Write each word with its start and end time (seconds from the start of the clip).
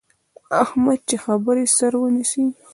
احمد 0.63 0.99
چې 1.09 1.15
د 1.19 1.21
خبرې 1.23 1.65
سر 1.77 1.91
ونیسي، 1.99 2.43